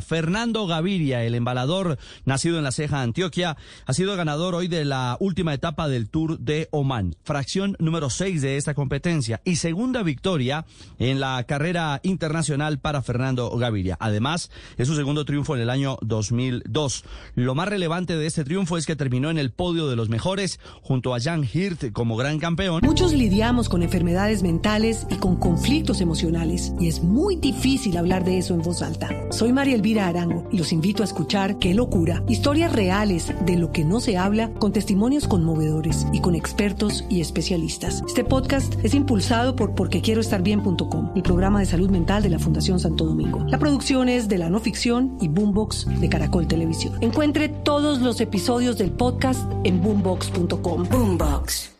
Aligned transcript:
Fernando 0.00 0.66
Gaviria, 0.66 1.24
el 1.24 1.34
embalador 1.34 1.98
nacido 2.24 2.58
en 2.58 2.64
la 2.64 2.72
Ceja, 2.72 3.02
Antioquia, 3.02 3.56
ha 3.86 3.92
sido 3.92 4.16
ganador 4.16 4.54
hoy 4.54 4.68
de 4.68 4.84
la 4.84 5.16
última 5.20 5.54
etapa 5.54 5.88
del 5.88 6.08
Tour 6.08 6.38
de 6.38 6.68
Oman, 6.70 7.16
fracción 7.22 7.76
número 7.78 8.10
6 8.10 8.42
de 8.42 8.56
esta 8.56 8.74
competencia 8.74 9.40
y 9.44 9.56
segunda 9.56 10.02
victoria 10.02 10.64
en 10.98 11.20
la 11.20 11.42
carrera 11.44 12.00
internacional 12.02 12.78
para 12.78 13.02
Fernando 13.02 13.50
Gaviria. 13.56 13.96
Además, 14.00 14.50
es 14.76 14.88
su 14.88 14.96
segundo 14.96 15.24
triunfo 15.24 15.54
en 15.54 15.62
el 15.62 15.70
año 15.70 15.98
2002. 16.02 17.04
Lo 17.34 17.54
más 17.54 17.68
relevante 17.68 18.16
de 18.16 18.26
este 18.26 18.44
triunfo 18.44 18.76
es 18.76 18.86
que 18.86 18.96
terminó 18.96 19.30
en 19.30 19.38
el 19.38 19.50
podio 19.50 19.88
de 19.88 19.96
los 19.96 20.08
mejores 20.08 20.60
junto 20.82 21.14
a 21.14 21.20
Jan 21.20 21.44
Hirt 21.50 21.92
como 21.92 22.16
gran 22.16 22.38
campeón. 22.38 22.80
Muchos 22.82 23.12
lidiamos 23.12 23.68
con 23.68 23.82
enfermedades 23.82 24.42
mentales 24.42 25.06
y 25.10 25.16
con 25.16 25.36
conflictos 25.36 26.00
emocionales 26.00 26.72
y 26.80 26.88
es 26.88 27.02
muy 27.02 27.36
difícil 27.36 27.96
hablar 27.96 28.24
de 28.24 28.38
eso 28.38 28.54
en 28.54 28.62
voz 28.62 28.82
alta. 28.82 29.08
Soy 29.30 29.52
María 29.52 29.74
Elvira 29.84 30.08
Arango 30.08 30.48
y 30.50 30.56
los 30.56 30.72
invito 30.72 31.02
a 31.02 31.04
escuchar 31.04 31.58
Qué 31.58 31.74
locura, 31.74 32.24
historias 32.26 32.72
reales 32.72 33.34
de 33.44 33.58
lo 33.58 33.70
que 33.70 33.84
no 33.84 34.00
se 34.00 34.16
habla 34.16 34.50
con 34.54 34.72
testimonios 34.72 35.28
conmovedores 35.28 36.06
y 36.10 36.20
con 36.20 36.34
expertos 36.34 37.04
y 37.10 37.20
especialistas. 37.20 38.02
Este 38.06 38.24
podcast 38.24 38.82
es 38.82 38.94
impulsado 38.94 39.54
por 39.56 39.74
porquequieroestarbien.com, 39.74 41.12
el 41.14 41.22
programa 41.22 41.60
de 41.60 41.66
salud 41.66 41.90
mental 41.90 42.22
de 42.22 42.30
la 42.30 42.38
Fundación 42.38 42.80
Santo 42.80 43.04
Domingo. 43.04 43.44
La 43.46 43.58
producción 43.58 44.08
es 44.08 44.26
de 44.26 44.38
la 44.38 44.48
no 44.48 44.58
ficción 44.58 45.18
y 45.20 45.28
Boombox 45.28 46.00
de 46.00 46.08
Caracol 46.08 46.48
Televisión. 46.48 46.96
Encuentre 47.02 47.50
todos 47.50 48.00
los 48.00 48.22
episodios 48.22 48.78
del 48.78 48.90
podcast 48.90 49.52
en 49.64 49.82
boombox.com. 49.82 50.88
Boombox. 50.90 51.73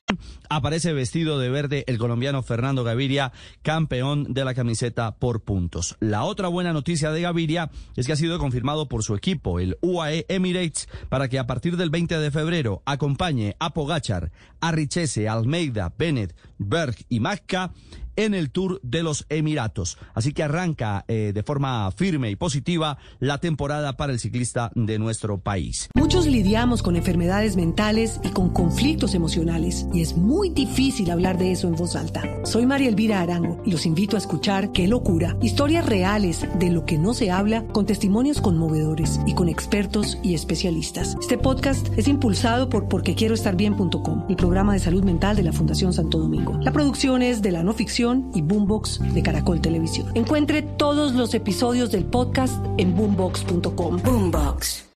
Aparece 0.55 0.93
vestido 0.93 1.41
de 1.41 1.49
verde 1.49 1.83
el 1.89 1.99
colombiano 1.99 2.41
Fernando 2.45 2.85
Gaviria, 2.85 3.33
campeón 3.63 4.35
de 4.35 4.45
la 4.45 4.55
camiseta 4.55 5.17
por 5.17 5.43
puntos. 5.43 5.97
La 5.99 6.23
otra 6.23 6.47
buena 6.47 6.73
noticia 6.73 7.11
de 7.11 7.23
Gaviria 7.23 7.73
es 7.97 8.07
que 8.07 8.13
ha 8.13 8.17
sido 8.17 8.39
confirmado 8.39 8.87
por 8.87 9.03
su 9.03 9.17
equipo, 9.17 9.59
el 9.59 9.79
UAE 9.81 10.27
Emirates, 10.29 10.89
para 11.09 11.29
que 11.29 11.41
a 11.41 11.49
partir 11.49 11.77
del 11.77 11.91
20 11.91 12.21
de 12.21 12.31
febrero 12.31 12.85
acompañe 12.87 13.57
a 13.59 13.75
Pogachar, 13.75 14.31
a 14.61 14.71
Richese, 14.71 15.29
Almeida, 15.29 15.93
Bennett, 15.99 16.37
Berg 16.59 16.95
y 17.09 17.19
Macca 17.19 17.73
en 18.17 18.35
el 18.35 18.51
Tour 18.51 18.81
de 18.83 19.03
los 19.03 19.27
Emiratos. 19.29 19.99
Así 20.15 20.33
que 20.33 20.43
arranca 20.43 21.05
eh, 21.09 21.33
de 21.35 21.43
forma 21.43 21.91
firme 21.93 22.31
y 22.31 22.37
positiva 22.37 22.99
la 23.21 23.39
temporada 23.39 23.97
para 23.97 24.13
el 24.13 24.21
ciclista 24.21 24.71
de 24.75 24.99
nuestro 24.99 25.39
país. 25.39 25.89
Muchos 25.95 26.27
lidiamos 26.27 26.83
con 26.83 26.97
enfermedades 26.97 27.57
mentales 27.57 28.21
y 28.23 28.29
con 28.29 28.51
conflictos 28.51 29.15
emocionales 29.15 29.87
y 29.93 30.03
es 30.03 30.17
muy 30.17 30.51
difícil 30.51 31.11
hablar 31.11 31.39
de 31.39 31.53
eso 31.53 31.69
en 31.69 31.75
voz 31.75 31.97
alta. 31.97 32.23
Soy 32.45 32.67
María 32.67 32.89
Elvira 32.89 33.21
Arango 33.21 33.63
y 33.65 33.71
los 33.71 33.87
invito 33.87 34.17
a 34.17 34.19
escuchar 34.19 34.73
Qué 34.73 34.87
locura, 34.87 35.37
historias 35.43 35.87
reales 35.87 36.47
de 36.59 36.71
lo 36.71 36.85
que 36.85 36.99
no 36.99 37.15
se 37.15 37.31
habla 37.31 37.67
con 37.69 37.87
testimonios 37.87 38.41
conmovedores 38.41 39.21
y 39.27 39.35
con 39.35 39.49
expertos 39.49 40.19
y 40.23 40.35
especialistas. 40.35 41.17
Este 41.21 41.39
podcast 41.39 41.87
es 41.97 42.09
impulsado 42.09 42.69
por 42.69 42.89
porquequieroestarbien.com, 42.89 44.27
el 44.29 44.37
programa 44.37 44.73
de 44.73 44.79
salud 44.79 45.05
mental 45.05 45.37
de 45.37 45.43
la 45.43 45.53
Fundación 45.53 45.93
Santo 45.93 46.19
Domingo. 46.19 46.59
La 46.61 46.73
producción 46.73 47.23
es 47.23 47.43
de 47.43 47.53
la 47.53 47.63
no 47.63 47.73
ficción 47.73 48.04
y 48.35 48.43
Boombox 48.43 49.01
de 49.15 49.23
Caracol 49.23 49.61
Televisión. 49.61 50.13
Encuentre 50.15 50.63
todos 50.63 51.15
los 51.15 51.33
episodios 51.33 51.91
del 51.91 52.05
podcast 52.05 52.55
en 52.77 52.95
boombox.com. 52.95 54.03
Boombox. 54.03 54.85